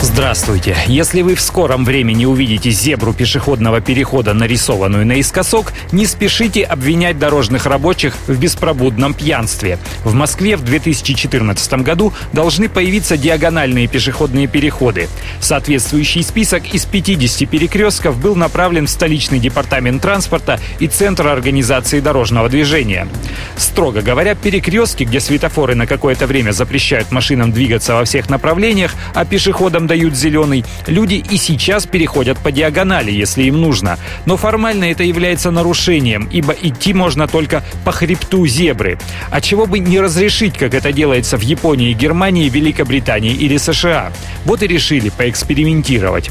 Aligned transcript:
Здравствуйте. 0.00 0.76
Если 0.86 1.22
вы 1.22 1.34
в 1.34 1.40
скором 1.40 1.84
времени 1.84 2.24
увидите 2.24 2.70
зебру 2.70 3.12
пешеходного 3.12 3.80
перехода, 3.80 4.32
нарисованную 4.32 5.04
наискосок, 5.04 5.72
не 5.90 6.06
спешите 6.06 6.62
обвинять 6.62 7.18
дорожных 7.18 7.66
рабочих 7.66 8.14
в 8.28 8.38
беспробудном 8.38 9.12
пьянстве. 9.12 9.76
В 10.04 10.14
Москве 10.14 10.56
в 10.56 10.62
2014 10.62 11.72
году 11.82 12.12
должны 12.32 12.68
появиться 12.68 13.16
диагональные 13.16 13.88
пешеходные 13.88 14.46
переходы. 14.46 15.08
Соответствующий 15.40 16.22
список 16.22 16.72
из 16.72 16.84
50 16.84 17.48
перекрестков 17.50 18.20
был 18.20 18.36
направлен 18.36 18.86
в 18.86 18.90
столичный 18.90 19.40
департамент 19.40 20.00
транспорта 20.00 20.60
и 20.78 20.86
Центр 20.86 21.26
организации 21.26 21.98
дорожного 21.98 22.48
движения. 22.48 23.08
Строго 23.56 24.02
говоря, 24.02 24.36
перекрестки, 24.36 25.02
где 25.02 25.18
светофоры 25.18 25.74
на 25.74 25.88
какое-то 25.88 26.28
время 26.28 26.52
запрещают 26.52 27.10
машинам 27.10 27.50
двигаться 27.50 27.94
во 27.94 28.04
всех 28.04 28.30
направлениях, 28.30 28.94
а 29.14 29.24
пешеходам 29.24 29.87
дают 29.88 30.14
зеленый, 30.14 30.64
люди 30.86 31.14
и 31.14 31.36
сейчас 31.36 31.86
переходят 31.86 32.38
по 32.38 32.52
диагонали, 32.52 33.10
если 33.10 33.42
им 33.42 33.60
нужно. 33.60 33.98
Но 34.26 34.36
формально 34.36 34.84
это 34.84 35.02
является 35.02 35.50
нарушением, 35.50 36.28
ибо 36.30 36.52
идти 36.52 36.94
можно 36.94 37.26
только 37.26 37.64
по 37.84 37.90
хребту 37.90 38.46
зебры. 38.46 38.98
А 39.30 39.40
чего 39.40 39.66
бы 39.66 39.80
не 39.80 39.98
разрешить, 39.98 40.56
как 40.56 40.74
это 40.74 40.92
делается 40.92 41.36
в 41.36 41.42
Японии, 41.42 41.92
Германии, 41.92 42.48
Великобритании 42.48 43.34
или 43.34 43.56
США? 43.56 44.12
Вот 44.44 44.62
и 44.62 44.68
решили 44.68 45.08
поэкспериментировать. 45.08 46.30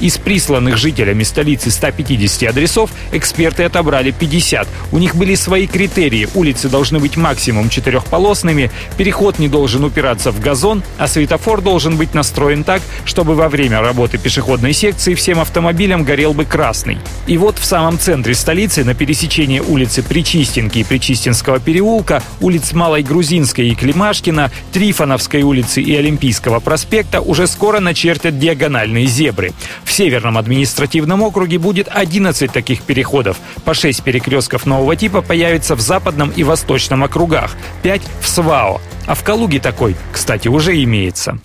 Из 0.00 0.18
присланных 0.18 0.76
жителями 0.76 1.22
столицы 1.22 1.70
150 1.70 2.48
адресов 2.48 2.90
эксперты 3.12 3.64
отобрали 3.64 4.10
50. 4.10 4.68
У 4.92 4.98
них 4.98 5.16
были 5.16 5.34
свои 5.34 5.66
критерии. 5.66 6.28
Улицы 6.34 6.68
должны 6.68 6.98
быть 6.98 7.16
максимум 7.16 7.68
четырехполосными, 7.68 8.70
переход 8.96 9.38
не 9.38 9.48
должен 9.48 9.84
упираться 9.84 10.30
в 10.30 10.40
газон, 10.40 10.82
а 10.98 11.08
светофор 11.08 11.60
должен 11.60 11.96
быть 11.96 12.14
настроен 12.14 12.64
так, 12.64 12.82
чтобы 13.04 13.34
во 13.34 13.48
время 13.48 13.80
работы 13.80 14.18
пешеходной 14.18 14.72
секции 14.72 15.14
всем 15.14 15.40
автомобилям 15.40 16.04
горел 16.04 16.34
бы 16.34 16.44
красный. 16.44 16.98
И 17.26 17.36
вот 17.36 17.58
в 17.58 17.64
самом 17.64 17.98
центре 17.98 18.34
столицы, 18.34 18.84
на 18.84 18.94
пересечении 18.94 19.60
улицы 19.60 20.02
Причистенки 20.02 20.78
и 20.78 20.84
Причистинского 20.84 21.60
переулка, 21.60 22.22
улиц 22.40 22.72
Малой 22.72 23.02
Грузинской 23.02 23.68
и 23.68 23.74
Климашкина, 23.74 24.50
Трифоновской 24.72 25.42
улицы 25.42 25.82
и 25.82 25.94
Олимпийского 25.94 26.60
проспекта 26.60 27.20
уже 27.20 27.46
скоро 27.46 27.80
начертят 27.80 28.38
диагональные 28.38 29.06
зебры. 29.06 29.52
В 29.84 29.92
Северном 29.92 30.38
административном 30.38 31.22
округе 31.22 31.58
будет 31.58 31.88
11 31.90 32.52
таких 32.52 32.82
переходов. 32.82 33.38
По 33.64 33.74
6 33.74 34.02
перекрестков 34.02 34.66
нового 34.66 34.96
типа 34.96 35.22
появится 35.22 35.74
в 35.74 35.80
Западном 35.80 36.30
и 36.30 36.42
Восточном 36.42 37.02
округах, 37.02 37.56
5 37.82 38.02
в 38.20 38.28
СВАО. 38.28 38.80
А 39.06 39.14
в 39.14 39.22
Калуге 39.22 39.58
такой, 39.58 39.96
кстати, 40.12 40.48
уже 40.48 40.82
имеется. 40.82 41.38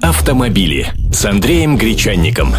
Автомобили 0.00 0.92
с 1.12 1.24
Андреем 1.24 1.76
Гречанником. 1.76 2.54